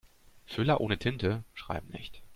Füller 0.47 0.81
ohne 0.81 0.97
Tinte 0.97 1.43
schreiben 1.53 1.89
nicht. 1.91 2.23